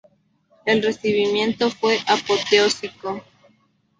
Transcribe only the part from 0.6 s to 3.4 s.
El recibimiento fue apoteósico.